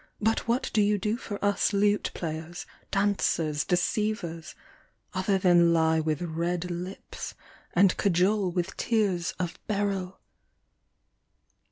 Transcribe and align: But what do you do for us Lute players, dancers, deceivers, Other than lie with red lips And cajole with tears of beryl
But 0.19 0.47
what 0.47 0.71
do 0.73 0.81
you 0.81 0.97
do 0.97 1.15
for 1.15 1.37
us 1.45 1.73
Lute 1.73 2.09
players, 2.15 2.65
dancers, 2.89 3.63
deceivers, 3.63 4.55
Other 5.13 5.37
than 5.37 5.73
lie 5.73 5.99
with 5.99 6.23
red 6.23 6.71
lips 6.71 7.35
And 7.75 7.95
cajole 7.97 8.49
with 8.49 8.75
tears 8.77 9.35
of 9.37 9.59
beryl 9.67 10.19